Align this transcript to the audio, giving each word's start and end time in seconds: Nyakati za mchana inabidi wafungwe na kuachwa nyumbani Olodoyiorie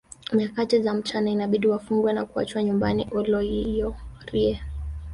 Nyakati 0.33 0.81
za 0.81 0.93
mchana 0.93 1.29
inabidi 1.31 1.67
wafungwe 1.67 2.13
na 2.13 2.25
kuachwa 2.25 2.63
nyumbani 2.63 3.07
Olodoyiorie 3.11 4.61